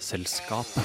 [0.00, 0.84] Vitenselskapet.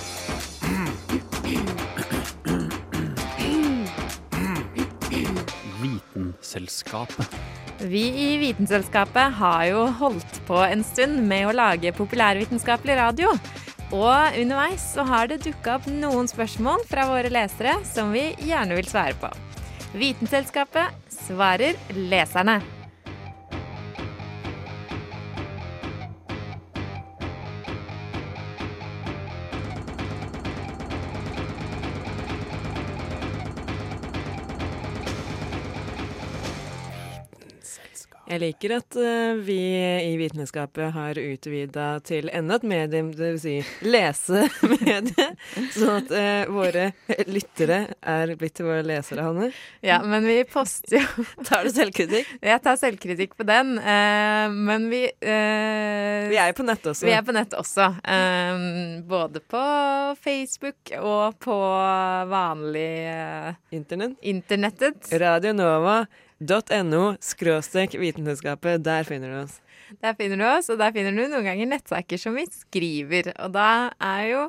[5.82, 7.38] Vitenselskapet.
[7.80, 13.32] Vi i Vitenselskapet har jo holdt på en stund med å lage populærvitenskapelig radio.
[13.96, 18.76] Og underveis så har det dukka opp noen spørsmål fra våre lesere som vi gjerne
[18.76, 19.32] vil svare på.
[19.96, 22.60] Vitenselskapet svarer leserne.
[38.36, 43.54] Jeg liker at uh, vi i Vitenskapet har utvida til enda et medium, vil si
[43.88, 45.28] lesemedie,
[45.78, 46.90] sånn at uh, våre
[47.32, 49.54] lyttere er blitt til våre lesere, Hanne.
[49.86, 52.34] Ja, men vi poster jo Tar du selvkritikk?
[52.44, 57.06] Jeg tar selvkritikk på den, Uh, men vi Vi er jo på nett også.
[57.06, 57.88] Vi er på nett også.
[59.08, 59.62] både på
[60.24, 61.58] Facebook og på
[62.32, 62.90] vanlig
[63.76, 64.18] Internett.
[64.22, 65.12] internettet.
[66.40, 68.84] Radionova.no skråstrek vitenskapet.
[68.84, 69.62] Der finner du oss.
[70.02, 73.32] Der finner du oss, og der finner du noen ganger nettsaker som vi skriver.
[73.40, 74.44] Og da er jo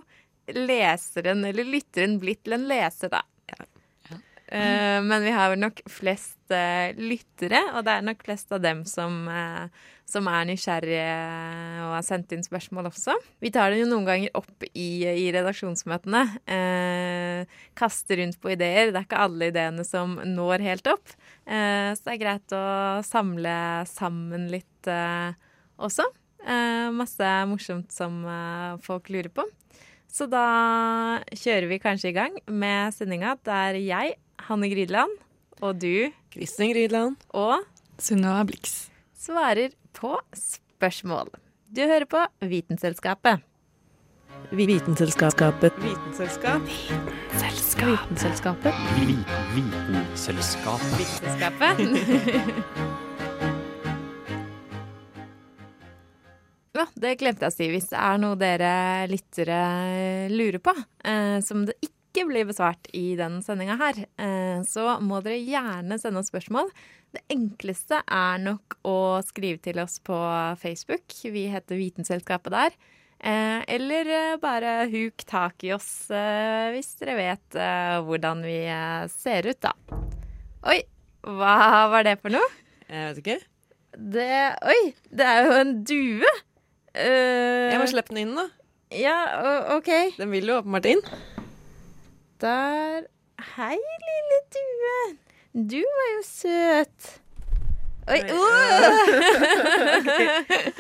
[0.51, 3.23] leseren, eller lytteren, blitt til en leser, da.
[4.47, 8.85] Eh, men vi har nok flest uh, lyttere, og det er nok flest av dem
[8.87, 9.67] som, uh,
[10.07, 11.09] som er nysgjerrige
[11.83, 13.17] og har sendt inn spørsmål også.
[13.43, 16.23] Vi tar det jo noen ganger opp i, i redaksjonsmøtene.
[17.75, 18.93] Kaster rundt på ideer.
[18.93, 21.19] Det er ikke alle ideene som når helt opp.
[21.47, 22.65] Eh, så det er greit å
[23.07, 23.57] samle
[23.91, 25.37] sammen litt eh,
[25.79, 26.07] også.
[26.47, 29.47] Eh, masse morsomt som eh, folk lurer på.
[30.11, 34.15] Så da kjører vi kanskje i gang med sendinga der jeg,
[34.47, 35.13] Hanne Grydeland,
[35.61, 37.17] og du Kristin Grydland.
[37.37, 37.65] og
[37.99, 38.89] Sunniva Blix.
[39.17, 41.31] svarer på spørsmål.
[41.73, 43.43] Du hører på Vitenselskapet.
[44.51, 45.73] Vitenselskapet.
[45.79, 46.63] Vitenselskap.
[47.77, 48.75] Vitenselskapet.
[49.55, 50.99] Vitenselskapet.
[50.99, 51.79] Vitenselskapet.
[56.77, 57.69] Ja, det glemte jeg å si.
[57.73, 58.73] Hvis det er noe dere
[59.09, 59.61] lyttere
[60.33, 60.75] lurer på,
[61.09, 65.99] eh, som det ikke blir besvart i den sendinga her, eh, så må dere gjerne
[66.01, 66.69] sende oss spørsmål.
[67.17, 70.17] Det enkleste er nok å skrive til oss på
[70.61, 71.09] Facebook.
[71.25, 72.77] Vi heter Vitenselskapet der.
[73.17, 78.59] Eh, eller eh, bare huk tak i oss eh, hvis dere vet eh, hvordan vi
[78.69, 79.73] eh, ser ut, da.
[80.69, 80.81] Oi,
[81.25, 81.57] hva
[81.93, 82.51] var det for noe?
[82.87, 83.39] Jeg vet ikke.
[83.97, 84.29] Det
[84.69, 86.35] Oi, det er jo en due!
[86.97, 88.47] Uh, Jeg må slippe den inn, da.
[88.95, 89.17] Ja,
[89.75, 89.91] OK.
[90.17, 91.03] Den vil jo åpenbart inn.
[92.41, 93.09] Der
[93.57, 94.95] Hei, lille due.
[95.73, 97.09] Du var jo søt.
[98.07, 98.37] Oi, Oi, uh.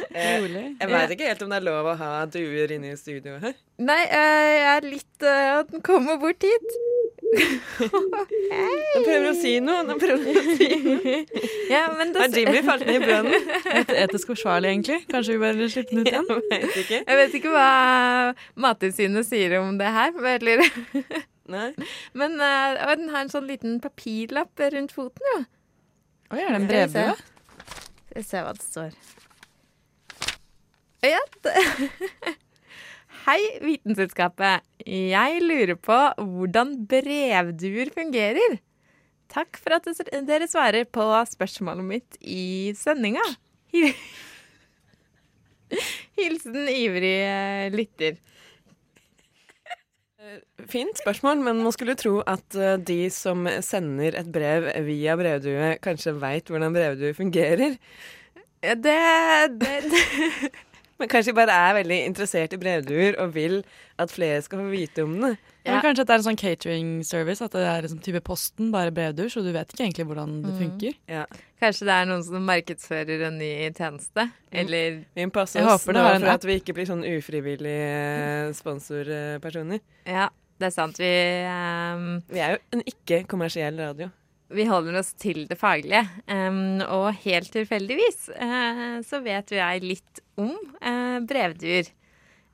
[0.16, 0.60] Eh, Rolig.
[0.81, 3.56] Jeg veit ikke helt om det er lov å ha duer inne i studioet her.
[3.82, 6.76] Nei, eh, jeg er litt uh, at den kommer bort hit.
[7.37, 9.82] Den prøver å si noe.
[9.88, 11.16] Den prøver å si noe.
[11.69, 13.50] Ja, men det Har Jimmy falt ned i brønnen?
[13.82, 15.00] Et etisk forsvarlig, egentlig.
[15.10, 16.31] Kanskje vi bare slipper den ut igjen?
[16.31, 17.00] Jeg vet ikke.
[17.03, 17.66] Jeg vet ikke hva
[18.64, 20.14] Mattilsynet sier om det her.
[20.37, 20.64] Eller,
[21.53, 21.69] Nei.
[22.16, 25.43] men uh, den har en sånn liten papirlapp rundt foten, jo.
[26.26, 27.12] Oi, er det en brevdue?
[28.09, 28.94] Skal vi se hva det står.
[31.06, 31.20] Ja.
[33.26, 34.64] Hei, Vitenselskapet.
[34.82, 38.59] Jeg lurer på hvordan brevduer fungerer.
[39.31, 39.87] Takk for at
[40.26, 43.22] dere svarer på spørsmålet mitt i sendinga.
[46.19, 47.16] Hilsen ivrig
[47.75, 48.19] lytter.
[50.66, 55.75] Fint spørsmål, men man skulle tro at eh, de som sender et brev via brevdue,
[55.84, 57.76] kanskje veit hvordan brevdue fungerer.
[58.66, 58.97] Det,
[59.60, 60.54] det, det.
[60.97, 63.59] Men kanskje de bare er veldig interessert i brevduer og vil
[64.01, 65.34] at flere skal få vite om det.
[65.67, 68.71] Eller kanskje at det er en sånn catering service, at det er liksom type posten,
[68.73, 70.97] bare brevduer, så du vet ikke egentlig hvordan det funker.
[71.11, 71.27] Ja.
[71.61, 74.29] Kanskje det er noen som markedsfører en ny tjeneste?
[74.53, 79.82] Eller Vi må passe oss nå for at vi ikke blir sånn ufrivillige sponsorpersoner.
[80.09, 80.31] Ja,
[80.61, 81.00] det er sant.
[81.03, 81.12] Vi,
[81.50, 82.23] um...
[82.32, 84.12] Vi er jo en ikke-kommersiell radio.
[84.52, 86.04] Vi holder oss til det faglige.
[86.31, 90.52] Um, og helt tilfeldigvis uh, så vet jo jeg litt om
[90.82, 91.90] uh, brevduer.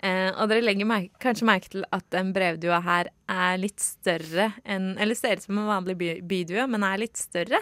[0.03, 4.49] Uh, og dere legger merke, kanskje merke til at en brevdue her er litt større
[4.67, 7.61] enn Eller ser ut som en vanlig by, bydue, men er litt større.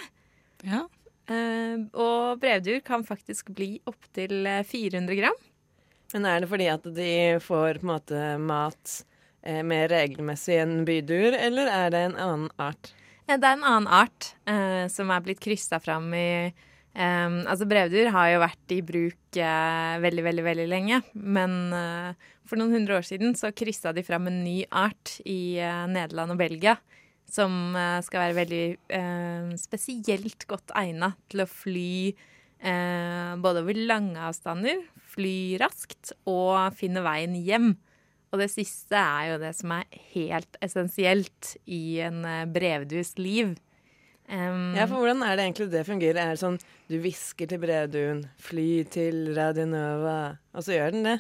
[0.65, 0.87] Ja.
[1.31, 5.37] Eh, og brevduer kan faktisk bli opptil 400 gram.
[6.15, 7.13] Men er det fordi at de
[7.45, 8.95] får på en måte mat
[9.47, 12.91] eh, mer regelmessig enn byduer, eller er det en annen art?
[13.31, 16.53] Eh, Det er en annen art eh, som er blitt kryssa fram i
[16.91, 20.97] Um, altså Brevduer har jo vært i bruk eh, veldig, veldig veldig lenge.
[21.15, 25.55] Men eh, for noen hundre år siden så kryssa de fram en ny art i
[25.63, 26.75] eh, Nederland og Belgia.
[27.31, 28.65] Som eh, skal være veldig
[28.99, 34.83] eh, spesielt godt egna til å fly eh, både over lange avstander,
[35.15, 37.77] fly raskt og finne veien hjem.
[38.31, 43.57] Og det siste er jo det som er helt essensielt i en eh, brevdues liv.
[44.31, 46.21] Um, Ja, for hvordan er det egentlig det fungerer?
[46.23, 46.61] Er det sånn
[46.91, 50.19] du hvisker til brevduen, fly til Radio Nova,
[50.55, 51.17] og så gjør den det?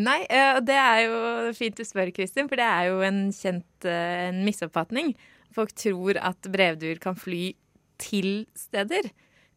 [0.00, 1.18] Nei, eh, og det er jo
[1.58, 5.12] fint du spør, Kristin, for det er jo en kjent eh, en misoppfatning.
[5.56, 7.50] Folk tror at brevduer kan fly
[8.00, 9.08] til steder,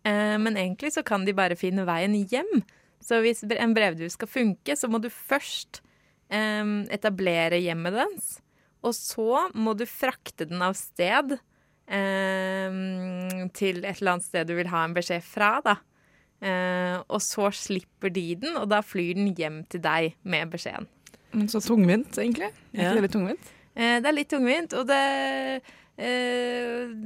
[0.08, 2.62] men egentlig så kan de bare finne veien hjem.
[3.04, 5.82] Så hvis en brevdue skal funke, så må du først
[6.30, 8.28] etablere hjemmet dens,
[8.86, 11.40] og så må du frakte den av sted
[11.90, 15.78] til et eller annet sted du vil ha en beskjed fra, da.
[16.40, 20.88] Eh, og så slipper de den, og da flyr den hjem til deg med beskjeden.
[21.34, 22.52] Men Så tungvint, egentlig.
[22.74, 22.92] Er Ja.
[22.92, 23.50] ikke det litt tungvint?
[23.76, 25.62] Eh, det er litt tungvint, og det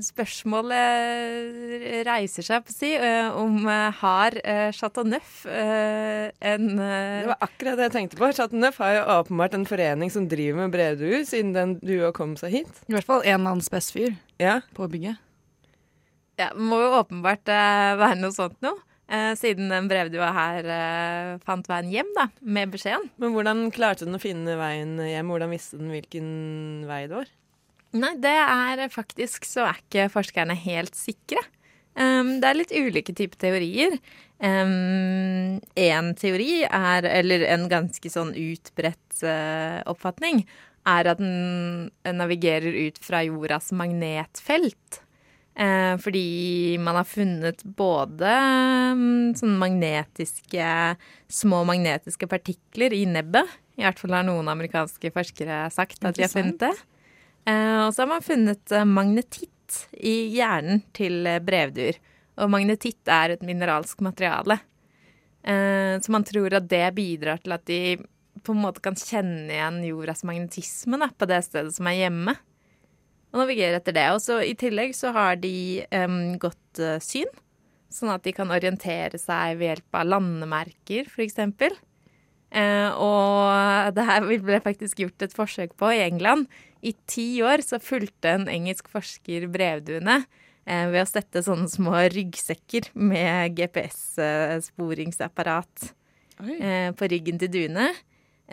[0.03, 6.65] Spørsmålet reiser seg, på å si, eh, om eh, har Chateauneuf Chateau Neuf eh, en
[6.77, 8.29] eh, Det var akkurat det jeg tenkte på.
[8.37, 12.31] Chateau Neuf har jo åpenbart en forening som driver med brevduer, siden den dua kom
[12.39, 12.73] seg hit.
[12.89, 14.11] I hvert fall en eller annen spes fyr
[14.41, 15.17] Ja, på bygget.
[16.39, 18.77] Ja, må jo åpenbart eh, være noe sånt noe.
[19.07, 23.09] eh, siden den brevdua her eh, fant veien hjem, da, med beskjeden.
[23.21, 25.29] Men hvordan klarte den å finne veien hjem?
[25.33, 26.27] Hvordan visste den hvilken
[26.89, 27.29] vei det var?
[27.93, 31.41] Nei, det er faktisk så er ikke forskerne helt sikre.
[31.93, 33.97] Um, det er litt ulike typer teorier.
[34.43, 40.43] Én teori er, eller en ganske sånn utbredt uh, oppfatning,
[40.89, 44.99] er at den navigerer ut fra jordas magnetfelt.
[45.53, 48.31] Uh, fordi man har funnet både
[48.97, 50.69] um, sånne magnetiske
[51.29, 53.49] Små magnetiske partikler i nebbet.
[53.77, 56.73] I hvert fall har noen amerikanske forskere sagt at de har funnet det.
[57.45, 61.99] Eh, og så har man funnet eh, magnetitt i hjernen til eh, brevduer.
[62.41, 64.57] Og magnetitt er et mineralsk materiale.
[65.43, 67.97] Så man tror at det bidrar til at de
[68.47, 72.33] på en måte kan kjenne igjen jordas magnetisme da, på det stedet som er hjemme.
[73.33, 74.05] Og navigere etter det.
[74.15, 77.27] Og så i tillegg så har de em, godt syn.
[77.91, 81.37] Sånn at de kan orientere seg ved hjelp av landemerker, f.eks.
[82.53, 86.45] Eh, og det her ble faktisk gjort et forsøk på i England.
[86.85, 91.93] I ti år så fulgte en engelsk forsker brevduene eh, ved å sette sånne små
[92.13, 95.93] ryggsekker med GPS-sporingsapparat
[96.59, 97.87] eh, på ryggen til duene.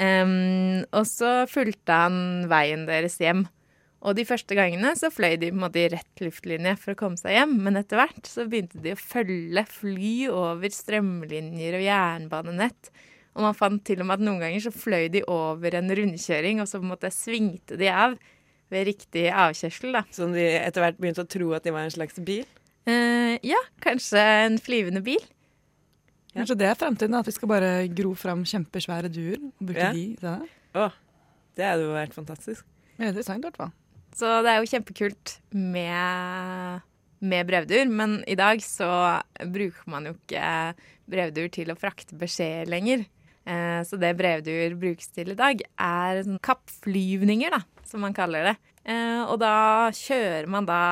[0.01, 3.45] Og så fulgte han veien deres hjem.
[4.01, 7.01] Og de første gangene så fløy de på en måte i rett luftlinje for å
[7.03, 11.85] komme seg hjem, men etter hvert så begynte de å følge fly over strømlinjer og
[11.85, 12.89] jernbanenett.
[13.37, 16.61] Og man fant til og med at noen ganger så fløy de over en rundkjøring,
[16.63, 18.17] og så på en måte svingte de av
[18.71, 20.03] ved riktig avkjørsel, da.
[20.15, 22.43] Som de etter hvert begynte å tro at de var en slags bil?
[22.91, 25.23] Eh, ja, kanskje en flyvende bil.
[26.31, 26.41] Ja.
[26.43, 29.93] Kanskje det er fremtiden, at vi skal bare gro fram kjempesvære duer og bruke Ja.
[29.95, 30.51] de til det?
[30.79, 30.89] Å,
[31.59, 32.65] det hadde jo vært fantastisk.
[32.99, 33.73] Ja, Det er sant, i hvert fall.
[34.15, 36.83] Så det er jo kjempekult med,
[37.23, 38.91] med brevduer, men i dag så
[39.51, 40.75] bruker man jo ikke
[41.11, 43.07] brevduer til å frakte beskjed lenger.
[43.49, 48.51] Eh, så det brevduer brukes til i dag, er sånn kappflyvninger, da, som man kaller
[48.51, 48.57] det.
[48.91, 49.55] Eh, og da
[49.97, 50.83] kjører man da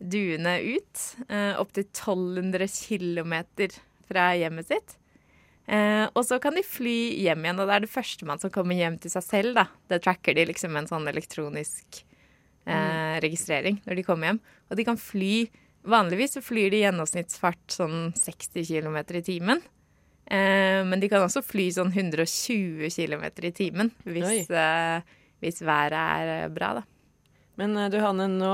[0.00, 1.00] duene ut
[1.60, 3.34] opptil 1200 km
[4.08, 4.94] fra hjemmet sitt.
[5.70, 8.74] Eh, og så kan de fly hjem igjen, og det er det førstemann som kommer
[8.74, 9.54] hjem til seg selv.
[9.60, 9.68] da.
[9.90, 12.02] Det tracker de liksom med en sånn elektronisk
[12.66, 14.40] eh, registrering når de kommer hjem.
[14.70, 15.34] Og de kan fly
[15.80, 19.62] Vanligvis så flyr de i gjennomsnittsfart sånn 60 km i timen.
[20.30, 25.00] Eh, men de kan også fly sånn 120 km i timen hvis, eh,
[25.42, 26.84] hvis været er eh, bra, da.
[27.58, 28.52] Men du Hanne, nå,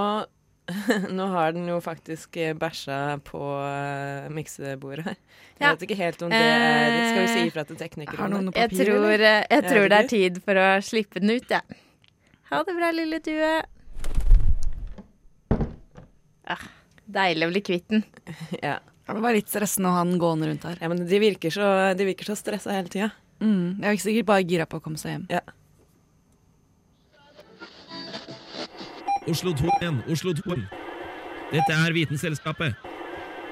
[1.18, 5.18] nå har den jo faktisk bæsja på uh, miksebordet her.
[5.56, 5.71] Jeg Ja.
[5.75, 8.18] vet ikke helt om det er Skal vi si ifra til teknikeren?
[8.18, 9.47] Har noen noe Jeg tror, eller?
[9.52, 11.78] jeg tror det er tid for å slippe den ut, jeg.
[12.50, 13.52] Ha det bra, lille due.
[16.47, 16.66] Ah,
[17.06, 18.04] deilig å bli kvitt den.
[18.64, 18.78] Ja.
[19.06, 20.78] Det var litt stressende å ha den gående rundt her.
[20.80, 23.12] ja, men de virker så, de virker så stressa hele tida.
[23.38, 25.26] Mm, jeg er sikkert bare gira på å komme seg hjem.
[25.30, 25.44] Ja.
[29.30, 30.58] Oslo 2-1, Oslo 2.
[31.52, 32.75] Dette er Vitenselskapet.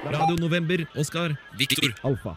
[0.05, 2.35] Radio November, Oskar, Viktor, Alfa.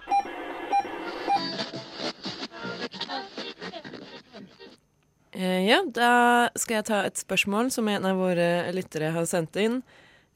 [5.38, 9.58] Eh, ja, da skal jeg ta et spørsmål som en av våre lyttere har sendt
[9.60, 9.82] inn.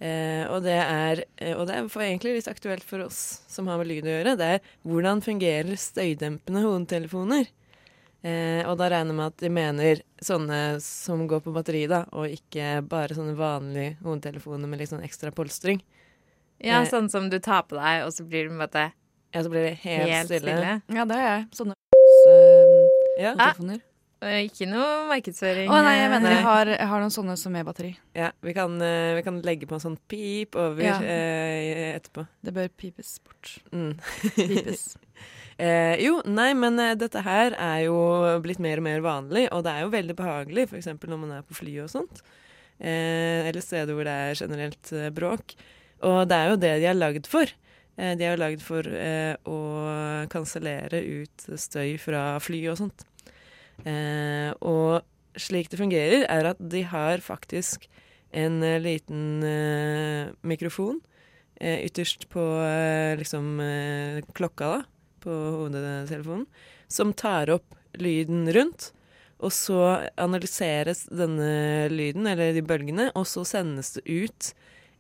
[0.03, 3.79] Eh, og, det er, eh, og det er egentlig litt aktuelt for oss som har
[3.79, 4.33] med lyd å gjøre.
[4.41, 7.47] Det er hvordan fungerer støydempende hodetelefoner?
[8.25, 12.05] Eh, og da regner jeg med at de mener sånne som går på batteri, da,
[12.15, 15.81] og ikke bare sånne vanlige hodetelefoner med litt sånn ekstra polstring.
[16.63, 16.89] Ja, Eh.
[16.91, 18.93] sånn som du tar på deg, og så blir det på en måte
[19.35, 20.53] Ja, så blir det helt, helt stille.
[20.53, 20.83] stille.
[20.95, 21.47] Ja, det er jeg.
[21.57, 21.75] Sånne
[22.29, 23.35] eh, Ja.
[23.35, 23.81] telefoner.
[24.23, 25.67] Ikke noe markedsføring.
[25.73, 26.35] Å nei, jeg mener Nei.
[26.37, 27.93] jeg har, jeg har noen sånne som med batteri.
[28.15, 30.97] ja vi, kan, eh, vi kan legge på en sånn pip over Ja.
[31.03, 32.27] eh, etterpå.
[32.43, 33.57] Det bør pipes bort.
[33.73, 33.97] Mm.
[34.37, 34.97] Pipes.
[35.63, 37.95] Eh, jo, nei, men eh, dette her er jo
[38.43, 40.89] blitt mer og mer vanlig, og det er jo veldig behagelig, f.eks.
[41.05, 42.23] når man er på fly og sånt.
[42.81, 45.55] Eh, eller steder hvor det er generelt eh, bråk.
[46.09, 47.53] Og det er jo det de er lagd for.
[48.01, 49.59] Eh, de er jo lagd for eh, å
[50.33, 53.05] kansellere ut støy fra fly og sånt.
[53.89, 55.03] Eh, og
[55.41, 57.89] slik det fungerer, er at de har faktisk
[58.33, 61.01] en eh, liten eh, mikrofon
[61.61, 64.83] eh, ytterst på eh, liksom eh, klokka, da
[65.23, 66.49] på hodetelefonen,
[66.91, 68.89] som tar opp lyden rundt.
[69.43, 74.49] Og så analyseres denne lyden, eller de bølgene, og så sendes det ut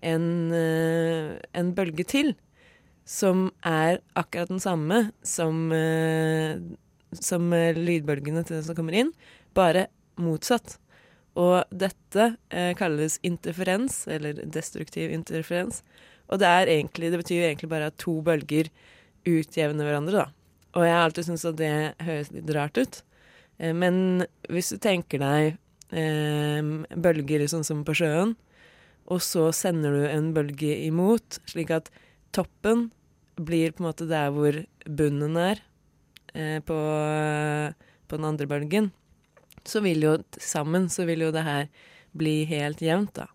[0.03, 2.33] en, en bølge til.
[3.03, 5.73] Som er akkurat den samme som,
[7.19, 9.13] som eh, lydbølgene til den som kommer inn,
[9.57, 9.89] bare
[10.21, 10.79] motsatt.
[11.39, 15.81] Og dette eh, kalles interferens, eller destruktiv interferens.
[16.29, 18.71] Og det, egentlig, det betyr egentlig bare at to bølger
[19.29, 20.29] utjevner hverandre, da.
[20.73, 21.73] Og jeg har alltid syntes at det
[22.07, 23.03] høres litt rart ut.
[23.59, 25.57] Eh, Men hvis du tenker deg
[25.93, 28.37] eh, bølger sånn som på sjøen,
[29.11, 31.91] og så sender du en bølge imot, slik at
[32.33, 32.91] toppen
[33.41, 35.61] blir på en måte der hvor bunnen er
[36.33, 36.79] på,
[38.09, 38.91] på den andre bølgen,
[39.69, 41.69] så vil jo sammen så vil jo det her
[42.17, 43.27] bli helt jevnt, da.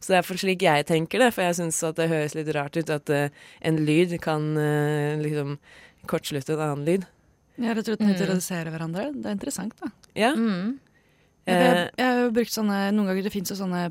[0.00, 2.50] Så det er for slik jeg tenker det, for jeg syns at det høres litt
[2.52, 3.30] rart ut at eh,
[3.64, 5.54] en lyd kan eh, liksom
[6.10, 7.06] kortslutte en annen lyd.
[7.62, 9.06] Har rett og slett nøytralisere hverandre.
[9.14, 9.88] Det er interessant, da.
[10.18, 10.32] Ja.
[10.36, 10.74] Mm.
[11.46, 13.82] Eh, Jeg, jeg har jo brukt sånne Noen ganger det fins jo sånne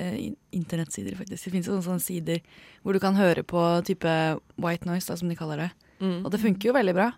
[0.00, 0.16] eh,
[0.56, 1.44] internettsider, faktisk.
[1.46, 2.42] Det fins sånne, sånne sider
[2.82, 4.16] hvor du kan høre på type
[4.58, 5.70] white noise, da, som de kaller det.
[6.02, 6.20] mm.
[6.24, 7.12] Og det funker jo veldig bra.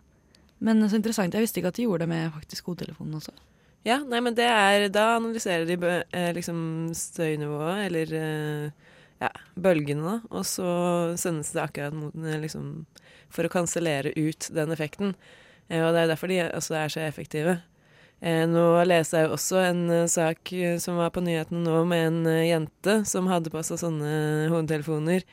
[0.63, 3.35] Men så interessant, jeg visste ikke at de gjorde det med faktisk hodetelefonen også.
[3.83, 8.93] Ja, nei, men det er Da analyserer de eh, liksom støynivået, eller eh,
[9.23, 10.15] ja, bølgene, da.
[10.31, 10.69] Og så
[11.19, 12.87] sendes det akkurat mot eh, liksom
[13.33, 15.17] For å kansellere ut den effekten.
[15.73, 17.55] Og det er derfor de også er så effektive.
[18.21, 20.51] Nå leste jeg også en sak
[20.85, 25.25] som var på nyhetene nå, med en jente som hadde på seg sånne hodetelefoner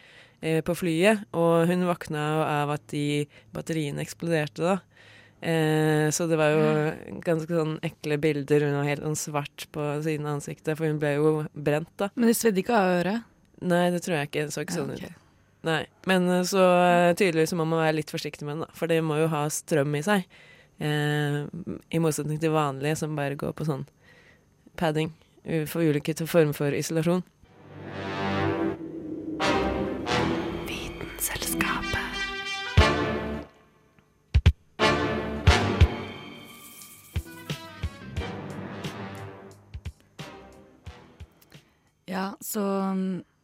[0.63, 4.77] på flyet, og hun våkna av at de batteriene eksploderte da.
[5.41, 8.65] Eh, så det var jo ganske sånn ekle bilder.
[8.67, 12.09] Hun var helt sånn svart på siden av ansiktet, for hun ble jo brent, da.
[12.15, 13.27] Men de svedde ikke av øret.
[13.59, 14.45] Nei, det tror jeg ikke.
[14.47, 15.07] Det så ikke sånn ut.
[15.67, 15.81] Nei.
[16.07, 18.77] Men eh, så eh, tydeligvis må man være litt forsiktig med den, da.
[18.79, 20.27] For det må jo ha strøm i seg.
[20.79, 21.41] Eh,
[21.91, 23.87] I motsetning til vanlige som bare går på sånn
[24.79, 25.11] padding.
[25.71, 27.23] For ulike former for isolasjon.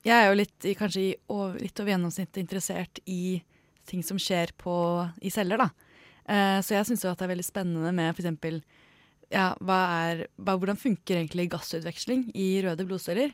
[0.05, 3.41] Jeg er jo litt, kanskje i over, litt over gjennomsnittet interessert i
[3.89, 4.75] ting som skjer på,
[5.21, 5.69] i celler, da.
[6.25, 8.61] Eh, så jeg syns jo at det er veldig spennende med eksempel
[9.33, 13.33] ja, hva er, hva, hvordan funker egentlig gassutveksling i røde blodceller?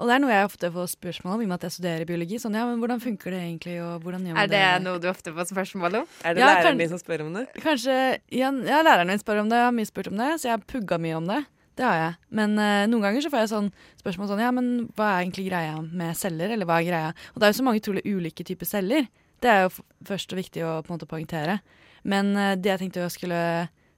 [0.00, 2.08] Og det er noe jeg ofte får spørsmål om, i og med at jeg studerer
[2.08, 2.38] biologi.
[2.40, 5.08] Sånn, ja, men hvordan funker det egentlig, og hvordan gjør man Er det noe du
[5.10, 6.06] ofte får spørsmål om?
[6.24, 7.42] Er det Ja, læreren din som spør om det?
[7.60, 7.96] Kanskje,
[8.32, 10.54] ja, ja, læreren min spør om det, jeg har mye spurt om det, så jeg
[10.56, 11.42] har pugga mye om det.
[11.80, 12.16] Det har jeg.
[12.36, 13.70] Men uh, noen ganger så får jeg sånn
[14.02, 14.66] spørsmål sånn Ja, men
[14.98, 17.12] hva er egentlig greia med celler, eller hva er greia?
[17.32, 19.08] Og det er jo så mange utrolig ulike typer celler.
[19.40, 19.72] Det er jo
[20.04, 21.56] først og viktig å på en måte poengtere.
[22.04, 23.42] Men uh, det jeg tenkte jeg skulle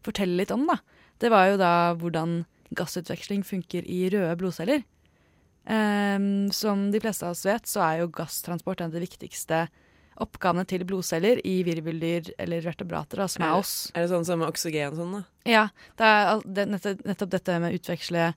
[0.07, 0.79] fortelle litt om, da,
[1.23, 2.45] det var jo da hvordan
[2.79, 4.87] gassutveksling funker i røde blodceller.
[5.67, 9.67] Um, som de fleste av oss vet, så er jo gasstransport en av de viktigste
[10.21, 13.75] oppgavene til blodceller i virveldyr eller vertebrater, som er oss.
[13.95, 15.23] Er det sånn som oksygen sånn, da?
[15.49, 15.65] Ja,
[15.99, 18.29] det er det, nettopp, nettopp dette med å utveksle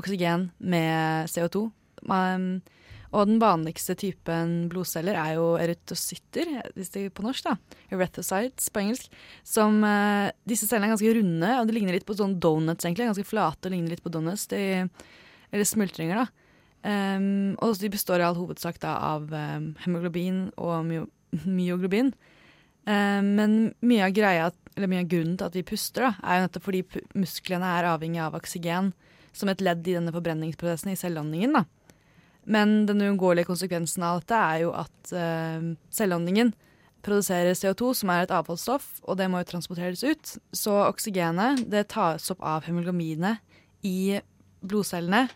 [0.00, 1.68] oksygen med CO2.
[2.08, 2.52] Um,
[3.10, 7.80] og den vanligste typen blodceller er jo erytocytter, hvis det er på norsk, da.
[7.90, 9.08] Erythrocytes på engelsk.
[9.46, 13.08] Som uh, Disse cellene er ganske runde, og de ligner litt på sånn donuts, egentlig.
[13.10, 14.46] Ganske flate og ligner litt på donuts.
[14.52, 14.86] De,
[15.50, 16.28] eller smultringer, da.
[16.80, 20.86] Um, og de består i all hovedsak da av um, hemoglobin og
[21.58, 22.12] myoglobin.
[22.88, 26.38] Um, men mye av greia, eller mye av grunnen til at vi puster, da, er
[26.38, 28.94] jo nettopp fordi musklene er avhengig av oksygen
[29.36, 31.60] som et ledd i denne forbrenningsprosessen i cellelandingen.
[31.60, 31.66] da.
[32.50, 36.54] Men den uunngåelige konsekvensen av dette er jo at eh, celleåndingen
[37.04, 40.32] produserer CO2, som er et avfallsstoff, og det må jo transporteres ut.
[40.56, 43.40] Så oksygenet det tas opp av hemoglobinet
[43.86, 44.20] i
[44.60, 45.28] blodcellene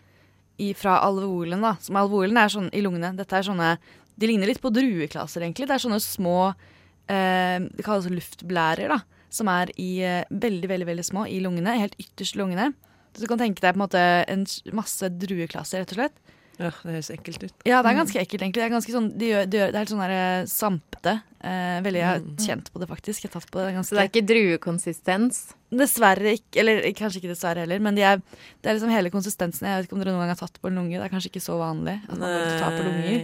[0.61, 1.75] i, fra alveolene.
[1.81, 3.15] Som alveolene er sånn i lungene.
[3.17, 3.71] Dette er sånne
[4.15, 5.67] De ligner litt på drueklaser, egentlig.
[5.69, 9.01] Det er sånne små eh, Det kalles luftblærer, da.
[9.33, 11.77] Som er i eh, veldig, veldig veldig små i lungene.
[11.81, 12.71] Helt ytterst i lungene.
[13.15, 14.45] Så du kan tenke deg på en måte en
[14.75, 16.21] masse drueklaser, rett og slett.
[16.55, 17.53] Ja, det høres ekkelt ut.
[17.67, 18.61] Ja, det er ganske ekkelt, egentlig.
[18.61, 21.13] Det er, ganske sånn, de gjør, de gjør, det er helt sånn der, eh, sampete.
[21.45, 23.25] Eh, veldig, jeg har kjent på det, faktisk.
[23.25, 25.41] Jeg har tatt på det ganske Så det er ikke druekonsistens.
[25.75, 28.23] Dessverre ikke, eller kanskje ikke dessverre heller, men de er,
[28.63, 29.67] det er liksom hele konsistensen.
[29.67, 30.95] Jeg vet ikke om dere noen gang har tatt på en lunge.
[30.95, 33.19] Det er kanskje ikke så vanlig at man tar på lunger.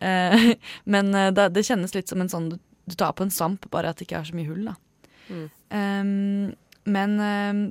[0.00, 0.52] Eh,
[0.92, 3.66] men eh, da, det kjennes litt som en sånn du, du tar på en svamp,
[3.72, 4.76] bare at det ikke er så mye hull, da.
[5.26, 5.46] Mm.
[5.74, 6.54] Um,
[6.86, 7.62] men um,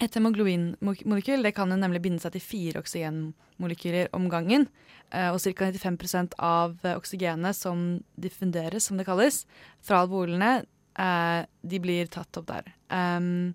[0.00, 4.68] et hemoglobinmolekyl det kan nemlig binde seg til fire oksygenmolekyler om gangen.
[5.14, 5.70] eh, og ca.
[5.70, 9.44] 95% av eh, oksygenet som diffunderes, som det kalles,
[9.80, 10.64] fra alvolene,
[10.98, 12.72] eh, de blir tatt opp der.
[12.90, 13.54] Ehm,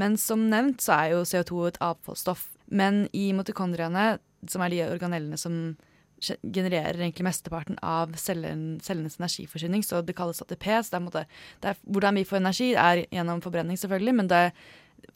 [0.00, 2.48] men som nevnt så er jo CO2 et avfallsstoff.
[2.70, 5.76] Men i mitokondriene, som er de organellene som
[6.20, 10.66] genererer egentlig mesteparten av cellen, cellenes energiforsyning, så det kalles ATP.
[10.82, 11.24] Så det er, måte,
[11.62, 14.42] det er, hvordan vi får energi, er gjennom forbrenning, selvfølgelig, men det,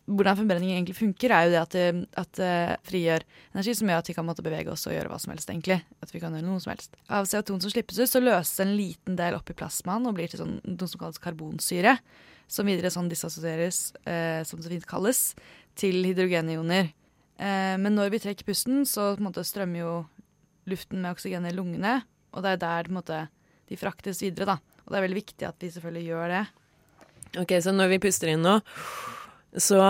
[0.06, 1.86] hvordan forbrenning egentlig funker, er jo det at det,
[2.18, 2.54] at det
[2.88, 5.50] frigjør energi som gjør at vi kan måtte bevege oss og gjøre hva som helst,
[5.50, 5.78] egentlig.
[6.02, 6.96] At vi kan gjøre noe som helst.
[7.10, 10.30] Av CO2 som slippes ut, så løses en liten del opp i plasmaen og blir
[10.32, 11.96] til sånn, noe som kalles karbonsyre,
[12.52, 15.22] som videre sånn disassosieres, eh, som det så fint kalles,
[15.78, 16.90] til hydrogenioner.
[17.42, 19.94] Eh, men når vi trekker pusten, så måte strømmer jo
[20.70, 22.00] luften med oksygen i lungene,
[22.32, 23.26] og det er der måte,
[23.68, 24.54] de fraktes videre.
[24.54, 24.80] da.
[24.84, 26.42] Og det er veldig viktig at vi selvfølgelig gjør det.
[27.42, 28.58] Ok, så når vi puster inn nå,
[29.56, 29.82] så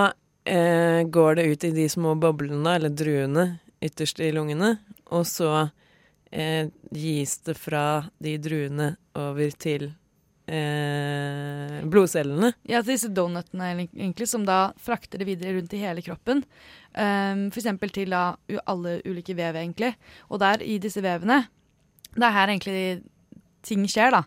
[0.47, 3.47] eh, går det ut i de små boblene, eller druene,
[3.83, 4.77] ytterst i lungene,
[5.11, 5.51] og så
[6.31, 9.91] eh, gis det fra de druene over til
[10.53, 12.53] eh, blodcellene.
[12.69, 16.45] Ja, til disse donutene egentlig, som da frakter det videre rundt i hele kroppen.
[16.93, 18.35] Um, for eksempel til da
[18.69, 19.95] alle ulike vev, egentlig.
[20.29, 21.43] Og der i disse vevene,
[22.13, 22.85] det er her egentlig
[23.65, 24.25] ting skjer, da.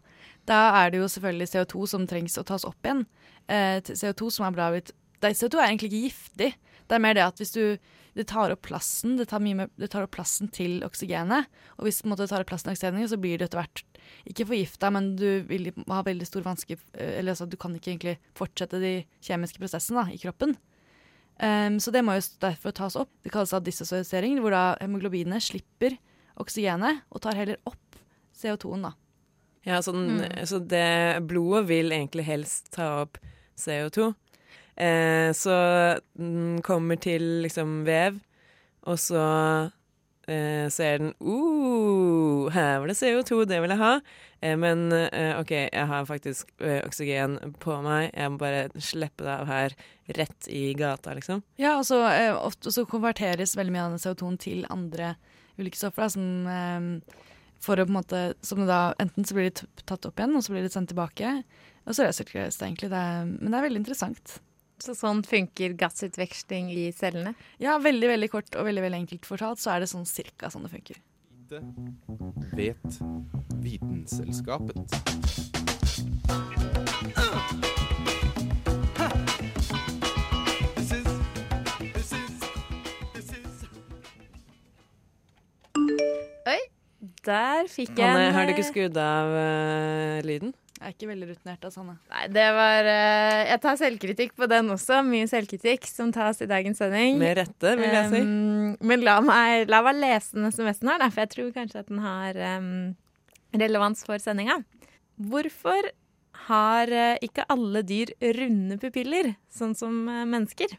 [0.49, 3.05] Da er det jo selvfølgelig CO2 som trengs å tas opp igjen.
[3.49, 4.93] Eh, CO2 som er bra blitt
[5.25, 6.49] CO2 er egentlig ikke giftig.
[6.85, 7.63] Det er mer det at hvis du
[8.15, 11.49] det tar opp plassen det tar, mer, det tar opp plassen til oksygenet.
[11.75, 13.83] Og hvis måte, det tar opp plassen til oksygenet, så blir du etter hvert
[14.29, 18.15] ikke forgifta, men du vil ha veldig stor vanske Eller altså, du kan ikke egentlig
[18.37, 20.55] fortsette de kjemiske prosessene da, i kroppen.
[21.35, 23.11] Um, så det må jo derfor tas opp.
[23.25, 25.97] Det kalles dissosialisering, hvor da hemoglobinet slipper
[26.39, 27.99] oksygenet og tar heller opp
[28.35, 28.95] CO2-en, da.
[29.65, 30.45] Ja, så, mm.
[30.45, 33.17] så det blodet vil egentlig helst ta opp
[33.57, 34.11] CO2.
[34.75, 35.55] Eh, så
[36.19, 38.19] den kommer til liksom vev,
[38.85, 39.23] og så
[40.27, 43.93] eh, ser den uh, her var det CO2, det vil jeg ha.
[44.41, 48.09] Eh, men eh, OK, jeg har faktisk eh, oksygen på meg.
[48.13, 49.77] Jeg må bare slippe det av her,
[50.19, 51.43] rett i gata, liksom.
[51.61, 55.15] Ja, og så, eh, ofte så konverteres veldig mye av den CO2-en til andre
[55.55, 56.99] ulike stoffer, da, som
[57.63, 60.43] for å på en måte Som da Enten så blir de tatt opp igjen, og
[60.43, 61.31] så blir de sendt tilbake.
[61.85, 62.91] Og så resirkuleres det egentlig.
[62.91, 64.35] Det er, men det er veldig interessant.
[64.83, 67.35] Så sånn funker gassutveksling i cellene.
[67.63, 70.67] Ja, veldig veldig kort og veldig veldig enkelt fortalt, så er det sånn cirka sånn
[70.67, 71.01] det funker.
[71.49, 71.61] Det
[72.57, 73.01] vet
[73.63, 74.95] Vitenselskapet.
[87.25, 90.53] Der fikk jeg Hanne, en har du ikke eh, skrudd av uh, lyden?
[90.75, 91.93] Jeg er ikke veldig rutinert, av sånne.
[92.11, 94.99] Nei, det var uh, Jeg tar selvkritikk på den også.
[95.07, 97.15] Mye selvkritikk som tas i dagens sending.
[97.21, 98.19] Med rette, vil jeg si.
[98.19, 101.93] Um, men la meg, la meg lese den SMS-en her, for jeg tror kanskje at
[101.93, 102.73] den har um,
[103.55, 104.59] relevans for sendinga.
[105.31, 105.93] Hvorfor
[106.49, 110.75] har uh, ikke alle dyr runde pupiller, sånn som uh, mennesker?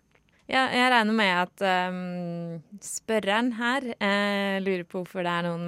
[0.46, 5.64] Ja, jeg regner med at um, spørreren her eh, lurer på hvorfor det er noen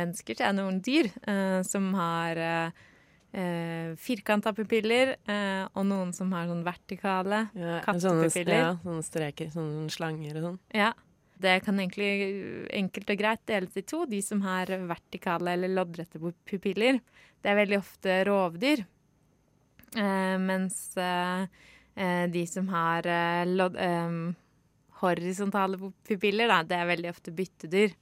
[0.00, 2.40] mennesker, så er noen dyr eh, som har
[3.34, 7.44] uh, firkanta pupiller, eh, og noen som har sånn vertikale.
[7.58, 8.54] Ja, kattepupiller.
[8.54, 10.58] ja, sånne streker, sånne slanger og sånn.
[10.76, 10.92] Ja.
[11.38, 12.08] Det kan egentlig
[12.74, 14.00] enkelt og greit deles i to.
[14.10, 16.98] De som har vertikale eller loddrette pupiller,
[17.44, 18.82] det er veldig ofte rovdyr.
[19.94, 21.44] Eh, mens eh,
[21.94, 24.34] eh, de som har eh, lodd, eh,
[24.98, 27.94] horisontale pupiller, da, det er veldig ofte byttedyr.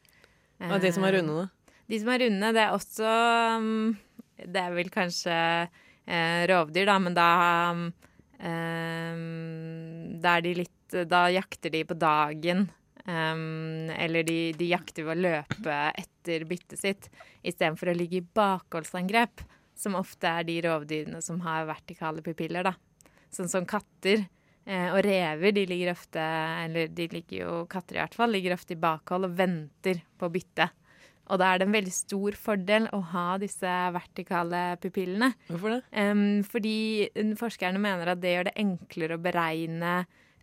[0.73, 1.77] Og de som er Eh, runde, da?
[1.93, 3.13] de som er runde, det er også
[3.61, 3.99] um,
[4.37, 7.31] Det er vel kanskje eh, rovdyr, da, men da
[7.73, 7.87] um,
[10.21, 12.67] Da er de litt Da jakter de på dagen
[13.07, 17.05] Um, eller de, de, jakter ved å løpe etter byttet sitt
[17.47, 19.45] istedenfor å ligge i bakholdsangrep,
[19.79, 22.67] som ofte er de rovdyrene som har vertikale pupiller.
[22.67, 22.73] da.
[23.31, 24.25] Sånn som katter
[24.67, 26.25] eh, og rever, de ligger ofte
[26.65, 30.33] eller de ligger jo, katter i hvert fall, ligger ofte i bakhold og venter på
[30.35, 30.67] bytte.
[31.27, 35.33] Og da er det en veldig stor fordel å ha disse vertikale pupillene.
[35.49, 35.81] Hvorfor det?
[35.99, 36.77] Um, fordi
[37.41, 39.95] forskerne mener at det gjør det enklere å beregne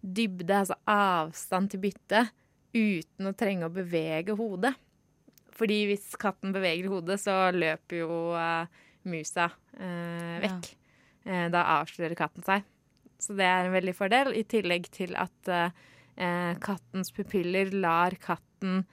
[0.03, 2.33] dybde, altså avstand til byttet,
[2.75, 4.73] uten å trenge å bevege hodet.
[5.53, 8.65] Fordi hvis katten beveger hodet, så løper jo uh,
[9.07, 10.71] musa uh, vekk.
[10.73, 10.79] Ja.
[11.23, 12.65] Uh, da avslører katten seg.
[13.23, 15.47] Så det er en veldig fordel, i tillegg til at
[16.61, 18.83] kattens pupiller lar katten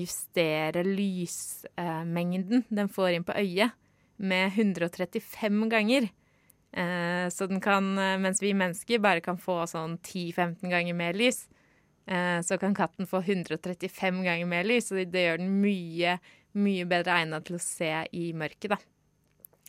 [0.00, 3.78] justere lysmengden den får inn på øyet,
[4.22, 6.04] med 135 ganger.
[7.34, 7.84] så den kan,
[8.22, 11.42] mens vi mennesker bare kan få sånn 10-15 ganger mer lys,
[12.06, 16.16] Eh, så kan katten få 135 ganger mer lys, og det gjør den mye,
[16.58, 18.78] mye bedre egnet til å se i mørket, da.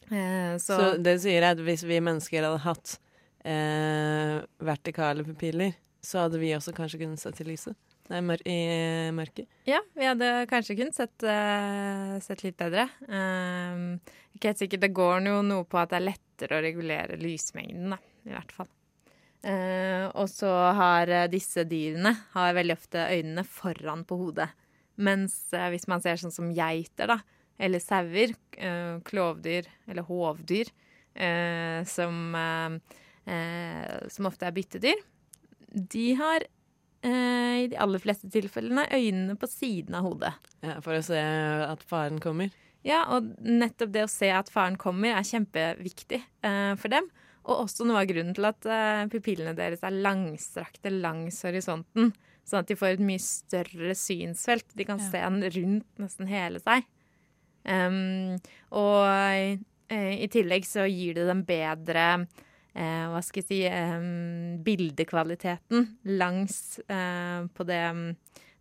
[0.10, 2.98] Eh, så, så det sier at hvis vi mennesker hadde hatt
[3.46, 7.78] eh, vertikale pupiller, så hadde vi også kanskje kunnet se til lyset?
[8.12, 8.58] Nei, mør i
[9.16, 9.48] mørket?
[9.70, 12.90] Ja, vi hadde kanskje kunnet sett, uh, sett litt bedre.
[13.08, 14.02] Um,
[14.36, 14.84] ikke helt sikkert.
[14.84, 18.52] Det går jo noe på at det er lettere å regulere lysmengden, da, i hvert
[18.56, 18.70] fall.
[19.44, 24.48] Uh, og så har uh, disse dyrene har veldig ofte øynene foran på hodet.
[25.04, 27.20] Mens uh, hvis man ser sånn som geiter, da,
[27.60, 28.34] eller sauer,
[29.06, 30.72] klovdyr eller hovdyr,
[31.86, 32.16] som,
[34.10, 35.04] som ofte er byttedyr,
[35.94, 36.48] de har
[37.04, 40.32] i de aller fleste tilfellene øynene på siden av hodet.
[40.64, 42.54] Ja, For å se at faren kommer?
[42.84, 46.22] Ja, og nettopp det å se at faren kommer, er kjempeviktig
[46.80, 47.10] for dem.
[47.44, 52.14] Og også noe av grunnen til at eh, pupillene deres er langstrakte langs horisonten.
[52.48, 54.70] Sånn at de får et mye større synsfelt.
[54.76, 55.10] De kan ja.
[55.12, 56.88] se den rundt nesten hele seg.
[57.64, 58.36] Um,
[58.76, 62.08] og eh, i tillegg så gir det dem bedre
[62.78, 64.08] uh, hva skal jeg si eh,
[64.64, 65.86] bildekvaliteten
[66.20, 67.84] langs på det,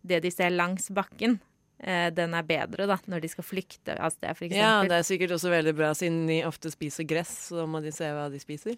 [0.03, 1.39] det de ser langs bakken.
[1.83, 4.55] Eh, den er bedre da, når de skal flykte av sted, f.eks.
[4.55, 7.81] Ja, det er sikkert også veldig bra, siden de ofte spiser gress, så da må
[7.83, 8.77] de se hva de spiser.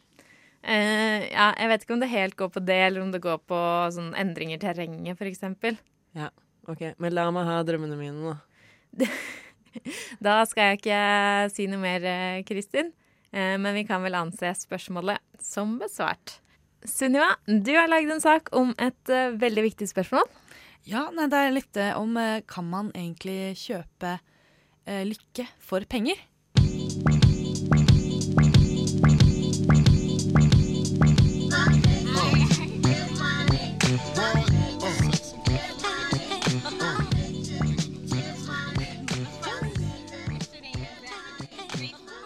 [0.65, 3.43] Uh, ja, jeg vet ikke om det helt går på det, eller om det går
[3.45, 3.59] på
[3.93, 5.77] sånn endringer i terrenget, f.eks.
[6.17, 6.31] Ja,
[6.65, 6.81] OK.
[6.97, 9.05] Men la meg ha drømmene mine, da.
[10.25, 11.01] da skal jeg ikke
[11.53, 12.89] si noe mer, eh, Kristin.
[13.35, 16.39] Uh, men vi kan vel anse spørsmålet som besvart.
[16.85, 20.27] Sunniva, du har lagd en sak om et uh, veldig viktig spørsmål.
[20.85, 24.19] Ja, nei, det er litt eh, om eh, Kan man egentlig kjøpe
[24.85, 26.19] eh, lykke for penger?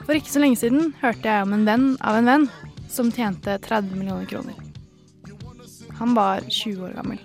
[0.09, 2.45] For ikke så lenge siden hørte jeg om en venn av en venn
[2.89, 4.57] som tjente 30 millioner kroner.
[5.99, 7.21] Han var 20 år gammel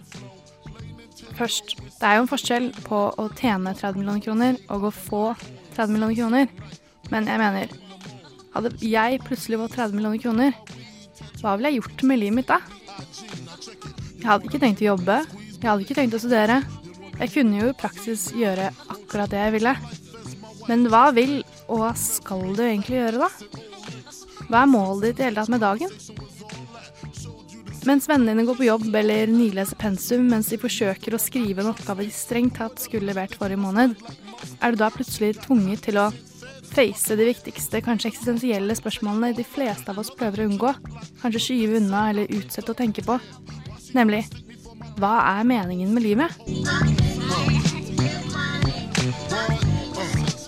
[1.39, 1.79] først.
[1.81, 5.23] Det er jo en forskjell på å tjene 30 millioner kroner og å få
[5.79, 6.53] 30 millioner kroner.
[7.09, 7.73] Men jeg mener,
[8.53, 10.53] hadde jeg plutselig fått 30 millioner kroner,
[11.41, 12.61] hva ville jeg gjort med livet mitt da?
[14.21, 15.19] Jeg hadde ikke tenkt å jobbe.
[15.57, 16.61] Jeg hadde ikke tenkt å studere.
[17.17, 19.75] Jeg kunne jo i praksis gjøre akkurat det jeg ville.
[20.69, 21.39] Men hva vil
[21.69, 23.31] og hva skal du egentlig gjøre, da?
[24.51, 25.93] Hva er målet ditt i hele tatt med dagen?
[27.85, 31.69] Mens vennene dine går på jobb eller nileser pensum mens de forsøker å skrive en
[31.75, 33.99] oppgave de strengt tatt skulle levert forrige måned,
[34.61, 36.09] er du da plutselig tvunget til å
[36.75, 40.73] face de viktigste, kanskje eksistensielle spørsmålene de fleste av oss prøver å unngå,
[41.21, 43.21] kanskje skyve unna eller utsette å tenke på,
[43.95, 44.25] nemlig
[44.99, 47.04] hva er meningen med livet?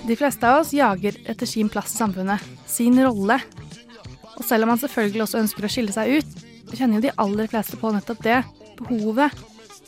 [0.06, 3.40] De fleste av oss jager etter sin plass i samfunnet, sin rolle.
[4.36, 6.36] Og selv om man selvfølgelig også ønsker å skille seg ut,
[6.76, 8.40] kjenner jo de aller fleste på nettopp det.
[8.78, 9.34] Behovet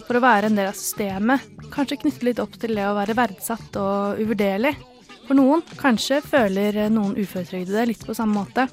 [0.07, 1.45] for å være en del av systemet.
[1.75, 4.75] Kanskje knytte litt opp til det å være verdsatt og uvurderlig.
[5.29, 8.67] For noen, kanskje føler noen uføretrygdede litt på samme måte.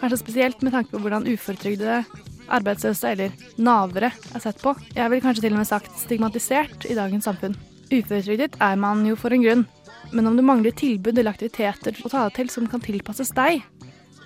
[0.00, 2.04] Kanskje spesielt med tanke på hvordan uføretrygdede,
[2.50, 4.72] arbeidsløse eller navere er sett på.
[4.94, 7.58] Jeg vil kanskje til og med sagt stigmatisert i dagens samfunn.
[7.90, 9.66] Uføretrygdet er man jo for en grunn.
[10.12, 13.62] Men om du mangler tilbud eller aktiviteter å ta deg til som kan tilpasses deg,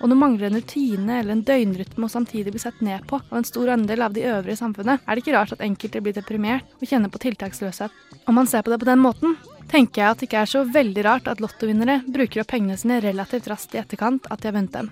[0.01, 3.37] og du mangler en rutine eller en døgnrytme og samtidig blir sett ned på av
[3.39, 6.15] en stor andel av de øvrige i samfunnet, er det ikke rart at enkelte blir
[6.17, 7.93] deprimert og kjenner på tiltaksløshet.
[8.27, 9.37] Om man ser på det på den måten,
[9.71, 12.99] tenker jeg at det ikke er så veldig rart at lottovinnere bruker opp pengene sine
[13.05, 14.91] relativt raskt i etterkant at de har vunnet dem.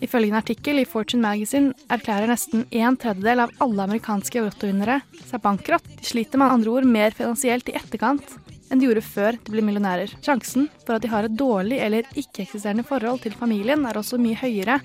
[0.00, 5.42] Ifølge en artikkel i Fortune Magazine erklærer nesten en tredjedel av alle amerikanske lottovinnere seg
[5.44, 5.90] bankrott.
[5.98, 8.38] De sliter med andre ord mer finansielt i etterkant
[8.70, 10.14] enn de gjorde før de ble millionærer.
[10.24, 14.38] Sjansen for at de har et dårlig eller ikke-eksisterende forhold til familien, er også mye
[14.38, 14.80] høyere.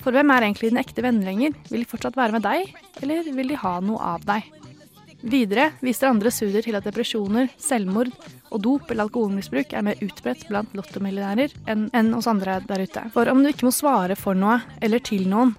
[0.00, 1.54] For hvem er egentlig den ekte venner lenger?
[1.68, 4.48] Vil de fortsatt være med deg, eller vil de ha noe av deg?
[5.20, 8.08] Videre viser andre studier til at depresjoner, selvmord
[8.50, 13.04] og dop eller alkoholmisbruk er mer utbredt blant lottomillionærer enn, hos andre der ute.
[13.12, 15.52] For om du ikke må svare for noe eller til noen,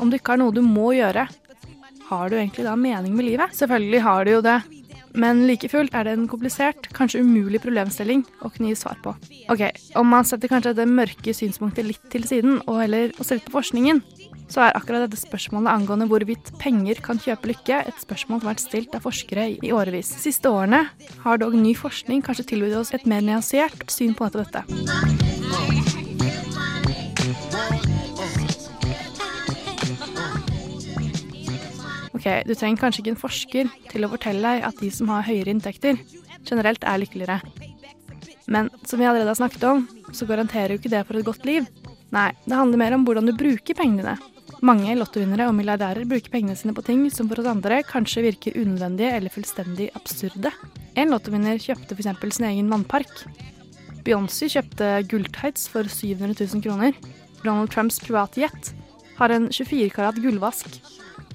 [0.00, 1.26] om du ikke har noe du må gjøre,
[2.12, 3.56] har du egentlig da mening med livet?
[3.56, 4.60] Selvfølgelig har du jo det.
[5.18, 9.14] Men like fullt er det en komplisert, kanskje umulig problemstilling å kunne gi svar på.
[9.52, 9.66] Ok,
[9.98, 13.58] Om man setter kanskje det mørke synspunktet litt til siden, og heller ser litt på
[13.58, 14.02] forskningen,
[14.52, 18.54] så er akkurat dette spørsmålet angående hvorvidt penger kan kjøpe lykke, et spørsmål som har
[18.54, 20.14] vært stilt av forskere i årevis.
[20.16, 20.84] De siste årene
[21.24, 24.64] har dog ny forskning kanskje tilbudt oss et mer nyansert syn på dette.
[32.22, 35.24] Ok, Du trenger kanskje ikke en forsker til å fortelle deg at de som har
[35.26, 35.96] høyere inntekter,
[36.46, 37.40] generelt er lykkeligere.
[38.46, 41.42] Men som vi allerede har snakket om, så garanterer jo ikke det for et godt
[41.48, 41.66] liv.
[42.14, 44.14] Nei, det handler mer om hvordan du bruker pengene dine.
[44.62, 48.54] Mange lottovinnere og milliardærer bruker pengene sine på ting som for oss andre kanskje virker
[48.54, 50.54] unødvendige eller fullstendig absurde.
[50.94, 52.36] En lottovinner kjøpte f.eks.
[52.36, 53.10] sin egen vannpark.
[54.06, 56.94] Beyoncé kjøpte gulltights for 700 000 kroner.
[57.42, 58.74] Donald Trumps private jet
[59.18, 60.78] har en 24 karat gullvask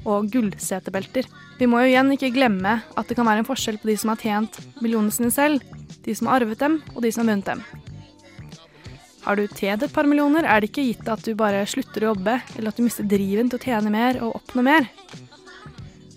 [0.07, 1.27] og gullsetebelter.
[1.59, 4.13] Vi må jo igjen ikke glemme at det kan være en forskjell på de som
[4.13, 5.65] har tjent millionene sine selv,
[6.05, 7.63] de som har arvet dem, og de som har vunnet dem.
[9.27, 12.13] Har du tjent et par millioner, er det ikke gitt at du bare slutter å
[12.13, 14.87] jobbe, eller at du mister driven til å tjene mer og oppnå mer.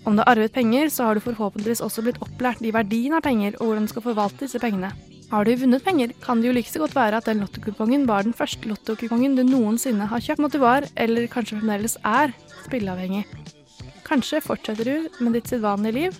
[0.07, 3.25] Om du har arvet penger, så har du forhåpentligvis også blitt opplært i verdien av
[3.25, 4.93] penger og hvordan du skal forvalte disse pengene.
[5.31, 8.25] Har du vunnet penger, kan det jo like så godt være at den lottokupongen var
[8.25, 12.33] den første lottokupongen du noensinne har kjøpt, at du var, eller kanskje fremdeles er,
[12.65, 13.23] spilleavhengig.
[14.11, 16.15] Kanskje fortsetter du med ditt sedvanlige liv,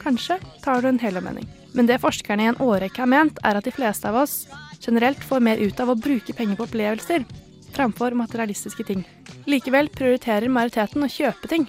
[0.00, 1.44] kanskje tar du en helomvending.
[1.76, 4.46] Men det forskerne i en årrekke har ment, er at de fleste av oss
[4.80, 7.26] generelt får mer ut av å bruke penger på opplevelser
[7.74, 9.02] framfor materialistiske ting.
[9.50, 11.68] Likevel prioriterer majoriteten å kjøpe ting.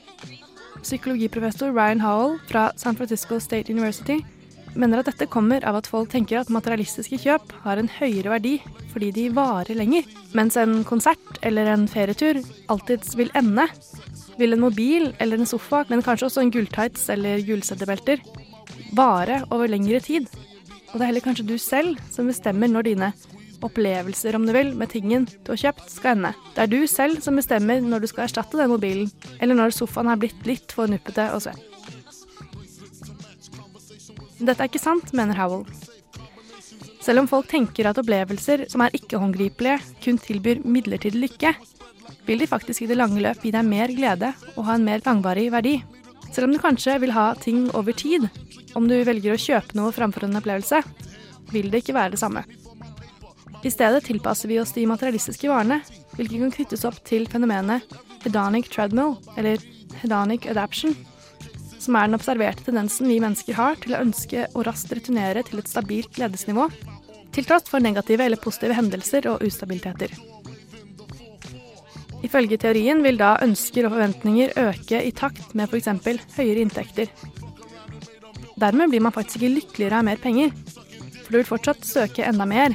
[0.85, 4.21] Psykologiprofessor Ryan Howell fra San Francisco State University
[4.75, 8.57] mener at dette kommer av at folk tenker at materialistiske kjøp har en høyere verdi
[8.91, 12.39] fordi de varer lenger, mens en konsert eller en ferietur
[12.71, 13.67] alltids vil ende.
[14.39, 18.23] Vil en mobil eller en sofa, men kanskje også en gulltights eller gullsettebelter,
[18.95, 20.27] vare over lengre tid.
[20.91, 23.11] Og det er heller kanskje du selv som bestemmer når dine
[23.65, 26.33] opplevelser, om du vil, med tingen du har kjøpt, skal ende.
[26.55, 30.11] Det er du selv som bestemmer når du skal erstatte den mobilen, eller når sofaen
[30.11, 31.71] har blitt litt for nuppete og svett.
[34.35, 35.63] Dette er ikke sant, mener Howell.
[37.05, 41.53] Selv om folk tenker at opplevelser som er ikke-håndgripelige, kun tilbyr midlertidig lykke,
[42.25, 45.03] vil de faktisk i det lange løp gi deg mer glede og ha en mer
[45.05, 45.77] langvarig verdi.
[46.33, 48.27] Selv om du kanskje vil ha ting over tid,
[48.75, 50.81] om du velger å kjøpe noe framfor en opplevelse,
[51.53, 52.43] vil det ikke være det samme.
[53.65, 55.79] I stedet tilpasser vi oss de materialistiske varene,
[56.17, 57.85] hvilke kan knyttes opp til fenomenet
[58.25, 59.61] hedonic treadmill, eller
[60.01, 60.95] hedonic adaption,
[61.79, 65.61] som er den observerte tendensen vi mennesker har til å ønske å raskt returnere til
[65.61, 66.67] et stabilt gledesnivå,
[67.35, 70.13] til tross for negative eller positive hendelser og ustabiliteter.
[72.25, 75.91] Ifølge teorien vil da ønsker og forventninger øke i takt med f.eks.
[76.37, 77.11] høyere inntekter.
[78.57, 80.53] Dermed blir man faktisk ikke lykkeligere av mer penger,
[81.25, 82.73] for du vil fortsatt søke enda mer,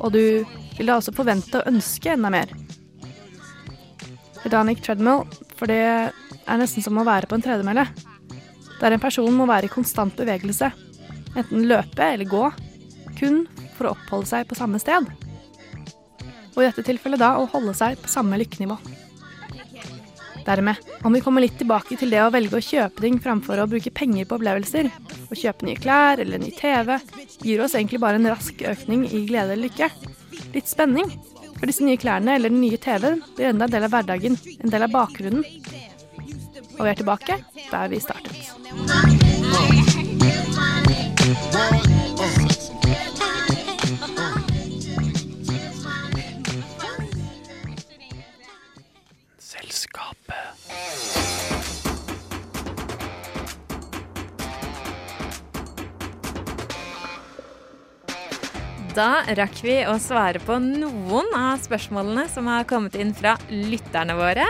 [0.00, 0.22] og du
[0.76, 2.52] vil da også forvente og ønske enda mer.
[4.42, 5.24] Hedonic treadmill,
[5.56, 7.86] for det er nesten som å være på en tredemølle.
[8.80, 10.72] Der en person må være i konstant bevegelse,
[11.36, 12.46] enten løpe eller gå,
[13.20, 13.44] kun
[13.76, 15.06] for å oppholde seg på samme sted.
[16.54, 18.78] Og i dette tilfellet da å holde seg på samme lykkenivå.
[20.46, 23.68] Dermed, om vi kommer litt tilbake til det å velge å kjøpe ting framfor å
[23.70, 24.88] bruke penger på opplevelser,
[25.30, 26.96] å kjøpe nye klær eller ny TV,
[27.44, 29.90] gir oss egentlig bare en rask økning i glede eller lykke.
[30.56, 31.12] Litt spenning.
[31.60, 34.72] For disse nye klærne eller den nye TV-en blir enda en del av hverdagen, en
[34.72, 35.44] del av bakgrunnen.
[36.78, 39.19] Og vi er tilbake der vi startet.
[59.38, 64.46] Rakk vi å svare på noen av spørsmålene som har kommet inn fra lytterne våre.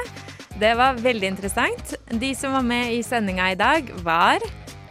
[0.61, 1.95] Det var veldig interessant.
[2.21, 4.43] De som var med i sendinga i dag, var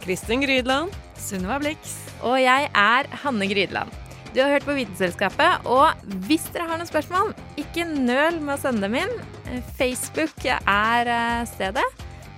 [0.02, 0.94] Kristin Grydland.
[1.20, 1.96] Sunniva Blix.
[2.26, 3.92] Og jeg er Hanne Grydland.
[4.30, 5.90] Du har hørt på Vitenselskapet, og
[6.28, 9.64] hvis dere har noen spørsmål, ikke nøl med å sende dem inn.
[9.78, 11.86] Facebook er eh, stedet.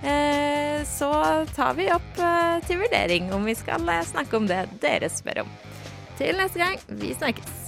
[0.01, 1.11] Eh, Så
[1.53, 5.53] tar vi opp eh, til vurdering om vi skal snakke om det dere spør om.
[6.17, 7.62] Til neste gang, vi snakkes.